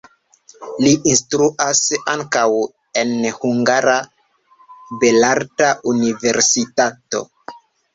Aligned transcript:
Li 0.85 0.93
instruas 1.11 1.81
ankaŭ 2.15 2.47
en 3.03 3.15
Hungara 3.37 3.97
Belarta 5.07 5.73
Universitato. 5.97 7.29